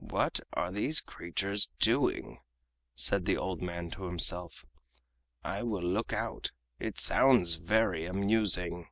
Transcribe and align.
"What 0.00 0.40
are 0.54 0.72
these 0.72 1.02
creatures 1.02 1.68
doing?" 1.78 2.40
said 2.96 3.26
the 3.26 3.36
old 3.36 3.60
man 3.60 3.90
to 3.90 4.04
himself. 4.04 4.64
"I 5.44 5.62
will 5.62 5.82
look 5.84 6.10
out, 6.14 6.52
it 6.78 6.96
sounds 6.96 7.56
very 7.56 8.06
amusing." 8.06 8.88